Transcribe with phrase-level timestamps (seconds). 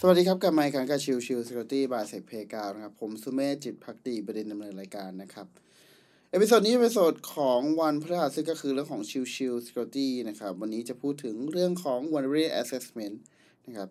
[0.00, 5.46] สวัสดีครับ กับไมค์คันกับชิวชิวสกอตตี้บาเซกเพกาวนะครับ ผมสุเมธจิตพักดีประเด็นดำเนินรายการนะครับ
[6.30, 13.16] เอพิโซดนี้เป็นเอพิโซดของวันพฤหัสซึ่งก็คือเรื่องของชิวชิวสกอตตี้นะครับ วันนี้จะพูดถึงเรื่องของ one way assessment
[13.66, 13.88] นะครับ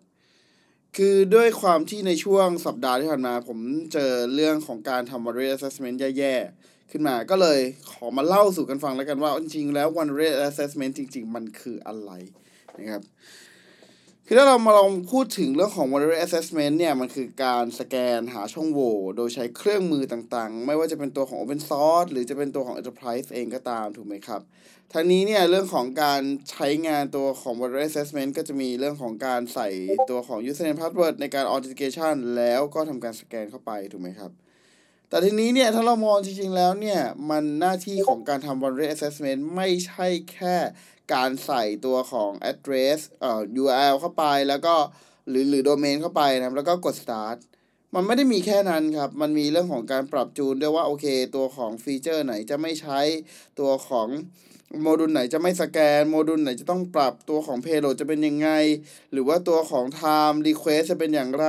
[0.96, 3.58] คือด้วยความที่ในช่วงสัปดาห์ที่ผ่านมา ผม
[3.92, 7.60] เจอเรื่องของการทำ one way assessment แย่ๆ ขึ้นมาก็เลย
[7.92, 12.12] ขอมาเล่าสู่กันฟังแล้วกันว่าจริงๆแล้ว one way assessment จริง ๆ มันคืออะไร
[12.78, 13.04] นะครับ
[14.30, 24.40] คือถ้าเรามาลองพูดถึงเรื่องของ Vulnerability Assessment เนี่ย มันคือการสแกนหาช่องโหว่โดยใช้เครื่องมือต่างๆ ไม่ว่าจะเป็นตัวของ Open Source หรือจะเป็นตัวของ Enterprise เองก็ตามถูกไหมครับ
[24.92, 29.68] ทั้งนี้เนี่ยเรื่องของการใช้งานตัวของ Vulnerability Assessment ก็จะมีเรื่องของการใส่
[30.10, 34.30] ตัวของ Username Password ในการ Authentication แล้วก็ทำการสแกนเข้าไปถูกไหมครับ
[35.08, 40.56] แต่ทีนี้เนี่ยถ้าเรามองจริงๆแล้วเนี่ย มันหน้าที่ของการทำ Vulnerability Assessment ไม่ใช่แค่
[41.14, 44.74] การใส่ตัวของ address เอ่อ URL เข้าไปแล้วก็
[45.28, 47.38] หรือหรือ domain เข้าไปนะครับ แล้วก็กด start
[47.94, 51.06] มันไม่ได้มีแค่นั้นครับ มันมีเรื่องของการปรับจูนด้วยว่าโอเค
[51.36, 53.00] ตัวของฟีเจอร์ไหนจะไม่ใช้
[53.60, 54.08] ตัวของ
[54.82, 58.50] โมดูลไหนจะไม่สแกน โมดูลไหนจะต้องปรับตัวของ payload จะเป็นยังไง
[59.12, 61.48] หรือว่าตัวของ time request จะเป็นอย่างไร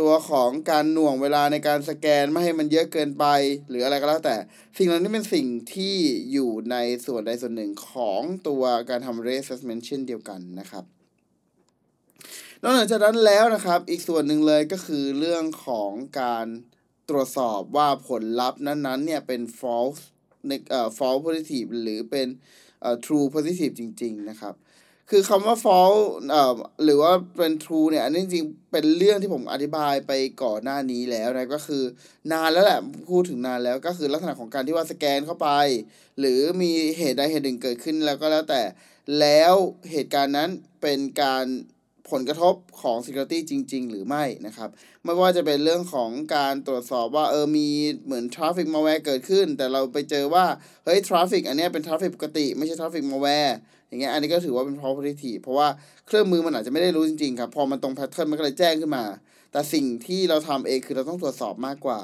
[0.00, 3.24] ตัวของการหน่วงเวลาในการสแกนไม่ให้มันเยอะเกินไป
[3.68, 4.36] หรืออะไรก็แล้วแต่
[4.76, 5.96] สิ่งเหล่านี้เป็นสิ่งที่
[6.32, 10.84] อยู่ในส่วนใดส่วนหนึ่งของตัวการทำ rate assessment เช่นเดียวกันนะครับ
[12.62, 15.90] นอกจากนั้นแล้วนะครับ อีกส่วนหนึ่งเลยก็คือเรื่องของ
[16.20, 16.46] การ
[17.08, 20.02] ตรวจสอบว่าผลลัพธ์นั้นๆเนี่ยเป็น false
[20.48, 22.28] ในเอ่อ false positive หรือเป็น
[22.80, 24.54] เอ่อ true positive จริง ๆ นะครับ
[25.10, 31.82] คือคำว่า false เอ่อหรือว่าเป็น true เนี่ยอันนี้จริงๆ เป็นเรื่องที่ผมอธิบายไปก่อนหน้านี้แล้วนะ ก็คือ
[32.32, 35.48] นานแล้วแหละพูดถึงนานแล้วก็คือลักษณะของการที่ว่าสแกนเข้าไป
[36.18, 38.62] หรือมีเหตุใดเหตุหนึ่งเกิดขึ้นแล้วก็แล้วแต่
[39.20, 39.54] แล้ว
[39.90, 40.50] เหตุการณ์นั้น
[40.82, 41.46] เป็นการ
[42.10, 44.68] ผลกระทบของ security จริง ๆ หรือไม่นะครับ
[45.04, 47.68] ไม่ว่าจะเป็นเรื่องของการตรวจสอบว่าเออมี
[48.04, 50.44] เหมือน traffic malware เกิดขึ้น แต่เราไปเจอว่า
[50.84, 53.52] เฮ้ย traffic อันนี้เป็น traffic ปกติไม่ใช่ traffic malware
[53.88, 55.68] อย่างเงี้ยอันนี้ก็ถือว่าเป็น false positive เพราะว่า
[56.06, 59.04] เครื่องมือมันอาจจะไม่ได้รู้จริง ๆ ครับ พอมันตรง pattern มันก็เลยแจ้งขึ้นมา
[59.52, 62.00] แต่สิ่งที่เราทำเองคือเราต้องตรวจสอบมากกว่า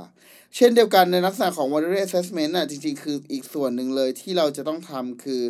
[0.57, 5.43] เช่นเดียวกันในลักษณะของ vulnerability assessment น่ะจริง ๆ คืออีกส่วนหนึ่งเลยที่เราจะต้องทำคือ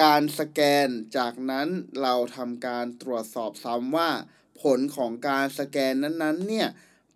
[0.00, 1.68] การสแกน จากนั้น
[2.02, 4.10] เราทำการตรวจสอบซ้ำว่า
[4.62, 6.68] ผลของการสแกนนั้นๆเนี่ย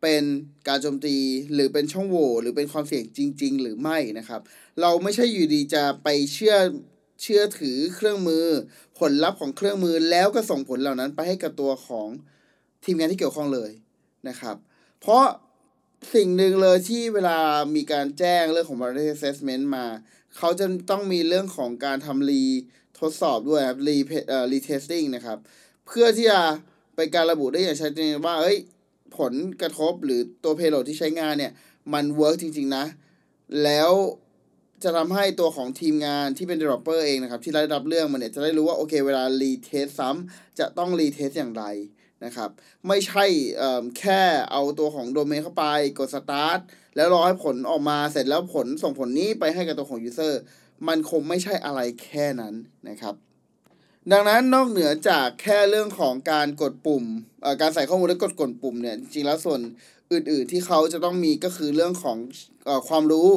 [0.03, 0.25] เป็น
[0.69, 1.17] การโจมตี
[1.53, 4.41] หรือเป็นช่องโหว่หรือเป็นความเสี่ยงจริง ๆ หรือไม่นะครับ
[4.81, 6.57] เราไม่ใช่อยู่ดีจะไปเชื่อ
[7.23, 8.47] เชื่อถือเครื่องมือ
[8.99, 12.09] ผลลัพธ์ของเครื่องมือแล้วก็ส่งผลเหล่านั้นไปให้กับตัวของ
[12.85, 13.71] ทีมงานที่เกี่ยวข้องเลย
[14.29, 14.57] นะครับ
[15.01, 15.25] เพราะ
[16.15, 17.39] สิ่งหนึ่งเลยที่เวลา
[17.77, 19.87] มีการแจ้งเรื่องของ vulnerability assessment มา
[20.39, 22.45] เขาจะต้องมีเรื่องของการทำ re
[23.01, 23.97] ทดสอบด้วยครับ re
[24.29, 25.39] เอ่อ retesting นะครับ
[25.87, 26.41] เพื่อที่จะ
[26.97, 28.59] เป็นการระบุได้อย่างชัดเจนว่าเอ้ย
[29.19, 31.53] ผลกระทบหรือตัว payload ที่ใช้งานเนี่ย
[31.93, 32.85] มัน work จริง ๆ นะ
[33.65, 33.93] แล้ว
[34.83, 41.65] จะทำให้ตัวของทีมงานที่เป็น developer เองนะครับ ที่ได้รับเรื่องมันเนี่ย จะได้รู้ว่า โอเค เวลา retest ซ้ำจะต้อง retest อย่างไร
[42.25, 42.51] นะครับ
[42.89, 43.25] ไม่ใช่
[43.99, 45.67] แค่เอาตัวของโดเมนเข้าไป
[45.99, 46.61] กด start
[46.97, 50.33] แล้วรอให้ผลออกมาเสร็จแล้วผลส่งผลนี้ไปให้กับตัวของ user
[50.89, 52.55] มันคงไม่ใช่อะไรแค่นั้น
[52.89, 53.15] นะครับ
[54.13, 57.05] ดังนั้นนอกเหนือจากแค่เรื่องของการกดปุ่ม
[57.61, 59.61] การใส่ข้อมูลและกดกดปุ่มเนี่ยจริงๆแล้วส่วน
[60.13, 62.17] อื่นๆที่เขาจะต้องมีก็คือเรื่องของ
[62.69, 63.29] อความรู้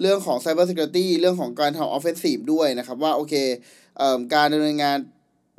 [0.00, 3.34] เรื่องของ Cyber Security เรื่องของการทำ Offensive ด้วยนะครับว่าโอเค
[3.98, 4.02] เอ
[4.34, 4.96] การดำเนินงาน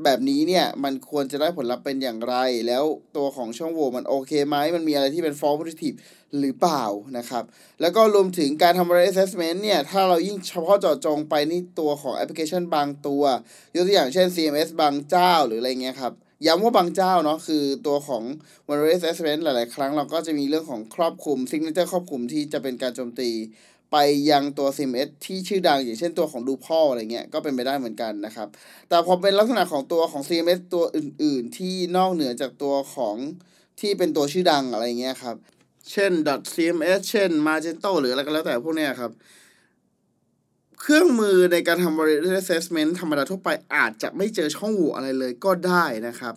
[0.03, 2.35] แบบนี้เนี่ยมันควรจะได้ผลลัพธ์เป็นอย่างไร
[2.67, 2.83] แล้ว
[3.17, 5.97] ตัวของช่องโหว่มันโอเคไหมมันมีอะไรที่เป็น false positive
[6.39, 6.83] หรือเปล่า
[7.17, 7.43] นะครับ
[7.81, 13.23] แล้วก็รวมถึงการทำ risk assessment เนี่ย ถ้าเรายิ่งเฉพาะเจาะจงไปนี่ตัวของแอปพลิเคชันบางตัว
[13.75, 16.13] ยกตัวอย่างเช่น CMS บางเจ้าหรืออะไรเงี้ยครับ
[16.45, 18.23] ย้ำว่าบางเจ้าเนาะคือตัวของ
[18.67, 23.29] vulnerability assessment หลาย ๆ ครั้งเราก็จะมีเรื่องของครอบคลุม signature ครอบคลุมที่จะเป็นการโจมตี
[23.91, 23.95] ไป
[24.31, 28.47] ยังตัว CMS ที่ชื่อดังอย่างเช่นตัวของดูพ่ออะไรเงี้ยก็เป็นไปได้เหมือนกันนะครับ
[28.89, 33.15] แต่พอเป็นลักษณะของตัวของ CMS ตัวอื่น ๆ ที่นอกเหนือจากตัวของ
[33.79, 35.35] ที่เป็นตัวชื่อดังอะไรเงี้ยครับ
[35.91, 36.11] เช่น
[36.53, 39.11] .cms เช่น magento หรืออะไรก็แล้วแต่พวกเนี้ยครับ
[40.81, 46.33] เครื่องมือในการทำ vulnerability assessment ธรรมดาทั่วไปอาจจะไม่เจอช่องโหว่อะไรเลยก็ได้นะครับ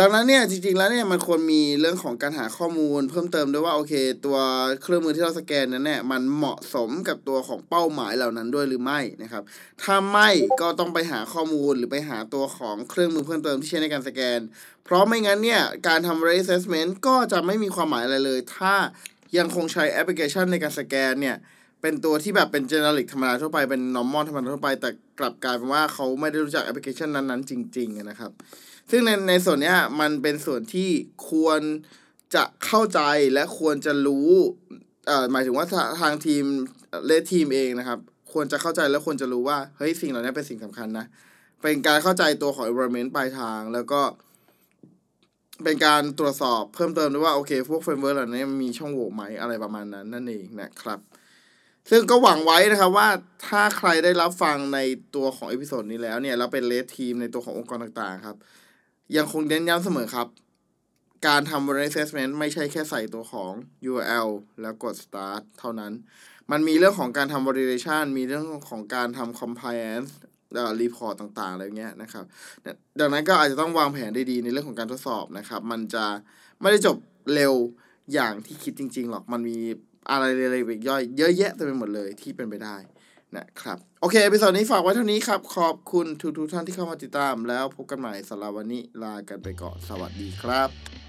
[0.00, 3.94] ดังนั้นเนี่ยจริงๆแล้วเนี่ยมันควรมีเรื่องของการหาข้อมูล เพิ่มเติมด้วยว่าโอเค
[4.26, 4.38] ตัว
[4.82, 9.42] เครื่องมือที่เราสแกนนั้นเนี่ยมันเหมาะสมกับตัวของเป้าหมายเหล่านั้นด้วยหรือไม่นะครับ
[9.82, 10.28] ถ้าไม่
[10.60, 14.40] ก็ต้องไปหาข้อมูลหรือไปหาตัวของเครื่องมือเพิ่มเติมที่ใช้ในการสแกน
[14.84, 18.74] เพราะไม่งั้นเนี่ยการทำ r a s e s s m e n t ก็จะไม่มีความหมายอะไรเลย ถ้า
[19.38, 21.36] ยังคงใช้แอปพลิเคชันในการสแกนเนี่ย
[21.82, 28.32] เป็นตัวที่แบบเป็น generic ธรรมดาทั่วไปเป็น normal ธรรมดาทั่วไป แต่กลับกลายเป็นว่าเขาไม่ได้รู้จักแอปพลิเคชันนั้นๆจริง ๆนะครับ
[28.90, 30.90] ซึ่งในในส่วนเนี้ยมันเป็นส่วนที่
[31.30, 31.60] ควร
[32.34, 33.00] จะเข้าใจ
[33.34, 34.30] และควรจะรู้
[35.06, 35.66] เอ่อหมายถึงว่า
[36.00, 36.44] ทางทีม
[37.06, 37.98] red team เองนะครับ
[38.32, 41.06] ควรจะเข้าใจและควรจะรู้ว่าเฮ้ยสิ่งเหล่านี้เป็นสิ่งสำคัญนะ
[41.62, 44.00] เป็นการเข้าใจตัวของ environment ปลายทางแล้วก็
[45.64, 51.00] เป็นการตรวจสอบเพิ่มเติมด้วยว่าโอเค พวก framework เหล่านี้มีช่องโหว่ไหมอะไรประมาณนั้นนั่นเองนะครับ
[51.90, 53.08] ซึ่งก็หวังไว้นะครับว่า
[53.46, 54.78] ถ้าใครได้รับฟังใน
[55.14, 58.36] ตัวของ episode นี้แล้วเนี่ยเราเป็น red team ในตัวขององค์กรต่างๆ ครับ
[59.16, 60.28] ยังคงเน้นย้ำเสมอครับ
[61.26, 63.52] การทำ Vuln Assessment ไม่ใช่แค่ใส่ตัวของ
[63.90, 64.28] URL
[64.60, 65.92] แล้วกด start เท่านั้น
[66.50, 70.10] มันมีเรื่องของการทำ validation มีเรื่องของการทำ compliance
[70.54, 72.24] เอ่อ report ต่างๆอะไรเงี้ยนะครับ
[73.00, 76.04] ดังนั้นก็อาจจะต้องวางแผนได้ดีในเรื่องของการทดสอบนะครับ มันจะ
[76.60, 76.96] ไม่ได้จบ
[77.34, 77.54] เร็ว
[78.12, 79.58] อย่างที่คิดจริง ๆ หรอก มันมี
[80.10, 82.76] อะไรเลยๆอีกย่อยเยอะแยะเต็มไปหมดเลยที่เป็นไปได้
[83.38, 91.03] นะครับ โอเค episode นี้ฝากไว้เท่านี้ครับ ขอบคุณทุกทุกท่านที่เข้ามาติดตามแล้วพบกันใหม่สำหรับวันนี้ลากันไปก่อน สวัสดีครับ